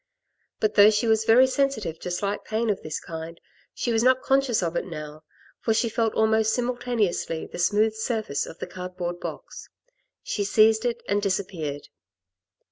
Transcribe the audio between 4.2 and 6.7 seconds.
conscious of it now, for she felt almost